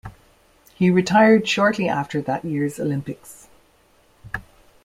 He 0.73 0.89
retired 0.89 1.47
shortly 1.47 1.87
after 1.87 2.23
that 2.23 2.43
year's 2.43 2.79
Olympics. 2.79 3.47